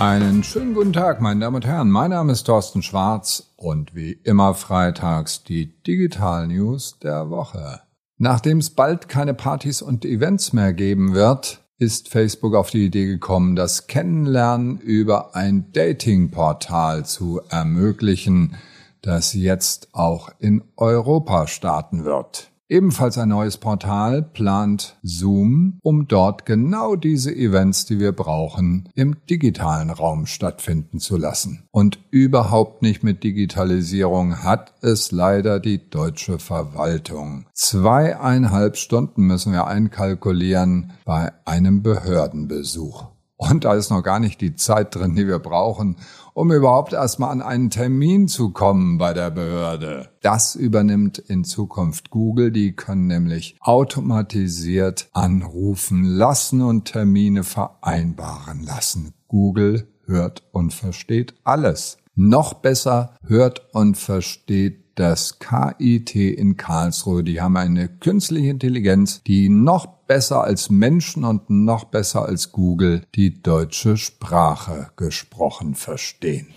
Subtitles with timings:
[0.00, 1.90] Einen schönen guten Tag, meine Damen und Herren.
[1.90, 7.82] Mein Name ist Thorsten Schwarz und wie immer freitags die Digital News der Woche.
[8.16, 13.04] Nachdem es bald keine Partys und Events mehr geben wird, ist Facebook auf die Idee
[13.04, 18.56] gekommen, das Kennenlernen über ein Datingportal zu ermöglichen,
[19.02, 22.50] das jetzt auch in Europa starten wird.
[22.70, 29.16] Ebenfalls ein neues Portal plant Zoom, um dort genau diese Events, die wir brauchen, im
[29.28, 31.64] digitalen Raum stattfinden zu lassen.
[31.72, 37.46] Und überhaupt nicht mit Digitalisierung hat es leider die deutsche Verwaltung.
[37.54, 43.08] Zweieinhalb Stunden müssen wir einkalkulieren bei einem Behördenbesuch.
[43.40, 45.96] Und da ist noch gar nicht die Zeit drin, die wir brauchen,
[46.34, 50.10] um überhaupt erstmal an einen Termin zu kommen bei der Behörde.
[50.20, 52.52] Das übernimmt in Zukunft Google.
[52.52, 59.14] Die können nämlich automatisiert anrufen lassen und Termine vereinbaren lassen.
[59.26, 61.96] Google hört und versteht alles.
[62.14, 67.24] Noch besser hört und versteht das KIT in Karlsruhe.
[67.24, 73.02] Die haben eine künstliche Intelligenz, die noch besser als Menschen und noch besser als Google
[73.14, 76.48] die deutsche Sprache gesprochen verstehen.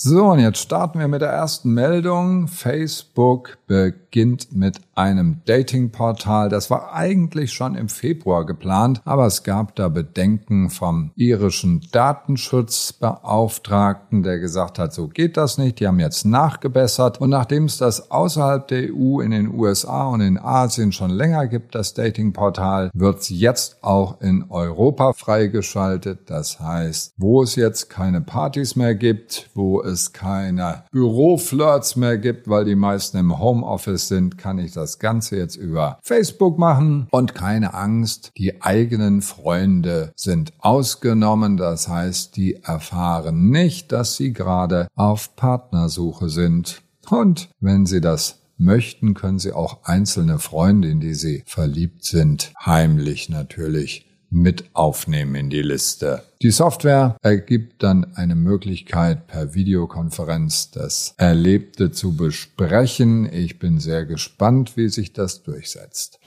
[0.00, 2.46] So, und jetzt starten wir mit der ersten Meldung.
[2.46, 6.48] Facebook beginnt mit einem Datingportal.
[6.48, 14.22] Das war eigentlich schon im Februar geplant, aber es gab da Bedenken vom irischen Datenschutzbeauftragten,
[14.22, 15.80] der gesagt hat, so geht das nicht.
[15.80, 17.20] Die haben jetzt nachgebessert.
[17.20, 21.48] Und nachdem es das außerhalb der EU in den USA und in Asien schon länger
[21.48, 26.30] gibt, das Datingportal, wird es jetzt auch in Europa freigeschaltet.
[26.30, 32.48] Das heißt, wo es jetzt keine Partys mehr gibt, wo es keine Büroflirts mehr gibt,
[32.48, 37.34] weil die meisten im Homeoffice sind, kann ich das Ganze jetzt über Facebook machen und
[37.34, 41.56] keine Angst, die eigenen Freunde sind ausgenommen.
[41.56, 46.82] Das heißt, die erfahren nicht, dass sie gerade auf Partnersuche sind.
[47.10, 52.52] Und wenn sie das möchten, können sie auch einzelne Freunde, in die sie verliebt sind,
[52.64, 56.22] heimlich natürlich mit aufnehmen in die Liste.
[56.42, 63.32] Die Software ergibt dann eine Möglichkeit, per Videokonferenz das Erlebte zu besprechen.
[63.32, 66.20] Ich bin sehr gespannt, wie sich das durchsetzt.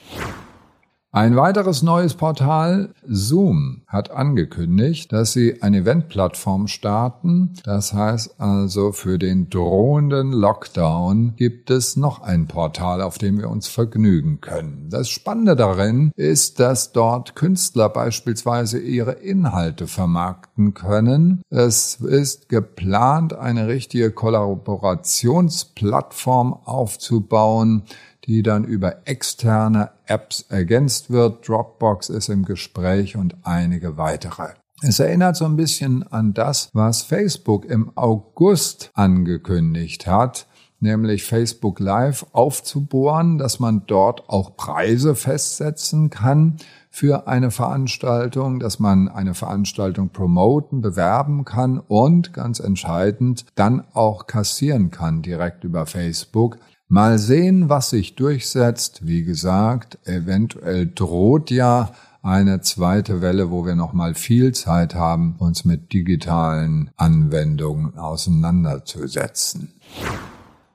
[1.14, 7.52] Ein weiteres neues Portal, Zoom, hat angekündigt, dass sie eine Eventplattform starten.
[7.64, 13.50] Das heißt also, für den drohenden Lockdown gibt es noch ein Portal, auf dem wir
[13.50, 14.88] uns vergnügen können.
[14.88, 21.42] Das Spannende darin ist, dass dort Künstler beispielsweise ihre Inhalte vermarkten können.
[21.50, 27.82] Es ist geplant, eine richtige Kollaborationsplattform aufzubauen,
[28.24, 31.48] die dann über externe Apps ergänzt wird.
[31.48, 34.54] Dropbox ist im Gespräch und einige weitere.
[34.84, 40.48] Es erinnert so ein bisschen an das, was Facebook im August angekündigt hat,
[40.80, 46.56] nämlich Facebook Live aufzubohren, dass man dort auch Preise festsetzen kann
[46.90, 54.26] für eine Veranstaltung, dass man eine Veranstaltung promoten, bewerben kann und ganz entscheidend dann auch
[54.26, 56.58] kassieren kann direkt über Facebook.
[56.92, 59.06] Mal sehen, was sich durchsetzt.
[59.06, 61.92] Wie gesagt, eventuell droht ja
[62.22, 69.72] eine zweite Welle, wo wir noch mal viel Zeit haben, uns mit digitalen Anwendungen auseinanderzusetzen.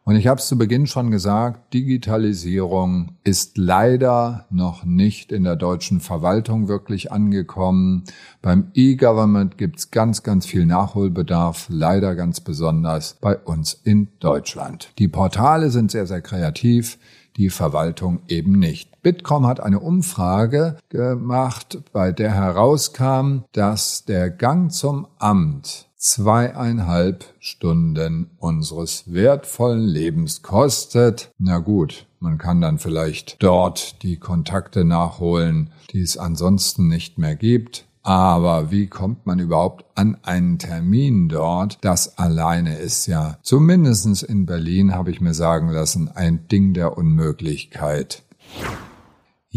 [0.07, 5.57] Und ich habe es zu Beginn schon gesagt, Digitalisierung ist leider noch nicht in der
[5.57, 8.05] deutschen Verwaltung wirklich angekommen.
[8.41, 14.93] Beim E-Government gibt es ganz, ganz viel Nachholbedarf, leider ganz besonders bei uns in Deutschland.
[14.97, 16.99] Die Portale sind sehr, sehr kreativ,
[17.35, 19.01] die Verwaltung eben nicht.
[19.01, 28.29] Bitkom hat eine Umfrage gemacht, bei der herauskam, dass der Gang zum Amt zweieinhalb Stunden
[28.37, 31.31] unseres wertvollen Lebens kostet.
[31.39, 37.35] Na gut, man kann dann vielleicht dort die Kontakte nachholen, die es ansonsten nicht mehr
[37.35, 37.85] gibt.
[38.03, 41.77] Aber wie kommt man überhaupt an einen Termin dort?
[41.81, 46.97] Das alleine ist ja, zumindestens in Berlin habe ich mir sagen lassen, ein Ding der
[46.97, 48.23] Unmöglichkeit.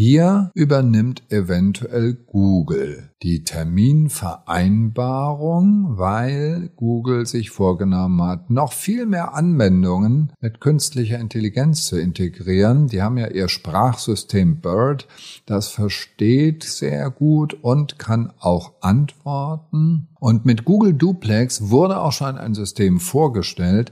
[0.03, 10.33] Hier übernimmt eventuell Google die Terminvereinbarung, weil Google sich vorgenommen hat, noch viel mehr Anwendungen
[10.39, 12.87] mit künstlicher Intelligenz zu integrieren.
[12.87, 15.07] Die haben ja ihr Sprachsystem Bird,
[15.45, 20.07] das versteht sehr gut und kann auch antworten.
[20.19, 23.91] Und mit Google Duplex wurde auch schon ein System vorgestellt,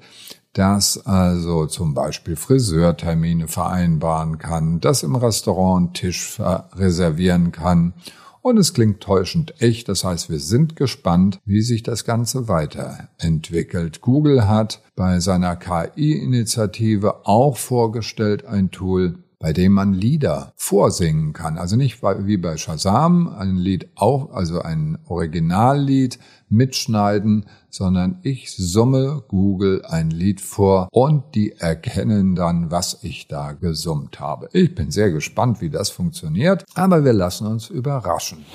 [0.54, 6.40] das also zum Beispiel Friseurtermine vereinbaren kann, das im Restaurant Tisch
[6.76, 7.94] reservieren kann
[8.42, 9.90] Und es klingt täuschend echt.
[9.90, 14.02] Das heißt, wir sind gespannt, wie sich das Ganze weiterentwickelt.
[14.02, 21.58] Google hat bei seiner KI-Initiative auch vorgestellt ein Tool, bei dem man Lieder vorsingen kann.
[21.58, 26.20] Also nicht wie bei Shazam, ein Lied auch, also ein Originallied
[26.50, 33.54] mitschneiden, sondern ich summe Google ein Lied vor und die erkennen dann, was ich da
[33.54, 34.50] gesummt habe.
[34.52, 38.46] Ich bin sehr gespannt, wie das funktioniert, aber wir lassen uns überraschen.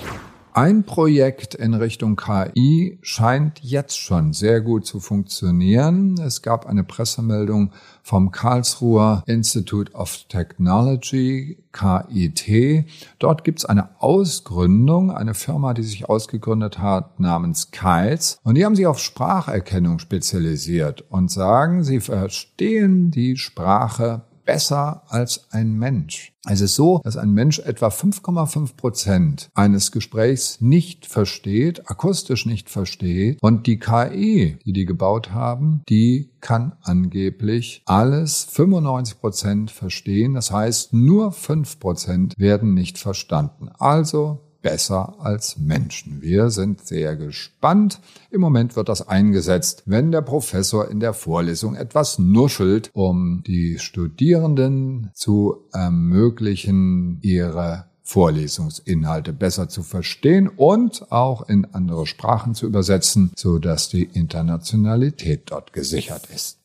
[0.56, 6.14] Ein Projekt in Richtung KI scheint jetzt schon sehr gut zu funktionieren.
[6.24, 7.72] Es gab eine Pressemeldung
[8.04, 12.86] vom Karlsruher Institute of Technology, KIT.
[13.18, 18.38] Dort gibt es eine Ausgründung, eine Firma, die sich ausgegründet hat namens Kites.
[18.44, 25.46] Und die haben sich auf Spracherkennung spezialisiert und sagen, sie verstehen die Sprache besser als
[25.50, 26.32] ein Mensch.
[26.46, 32.68] Es ist so, dass ein Mensch etwa 5,5 Prozent eines Gesprächs nicht versteht, akustisch nicht
[32.68, 33.38] versteht.
[33.40, 40.34] Und die KI, die die gebaut haben, die kann angeblich alles 95 Prozent verstehen.
[40.34, 43.70] Das heißt, nur 5 Prozent werden nicht verstanden.
[43.78, 46.22] Also besser als Menschen.
[46.22, 48.00] Wir sind sehr gespannt.
[48.30, 53.78] Im Moment wird das eingesetzt, wenn der Professor in der Vorlesung etwas nuschelt, um die
[53.78, 63.32] Studierenden zu ermöglichen, ihre Vorlesungsinhalte besser zu verstehen und auch in andere Sprachen zu übersetzen,
[63.36, 66.63] so dass die Internationalität dort gesichert ist.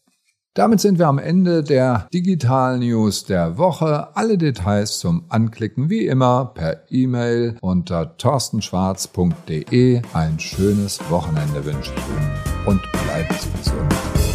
[0.60, 4.10] Damit sind wir am Ende der Digital News der Woche.
[4.18, 10.02] Alle Details zum Anklicken wie immer per E-Mail unter torstenschwarz.de.
[10.12, 14.29] Ein schönes Wochenende wünsche ich Ihnen und bleiben Sie gesund.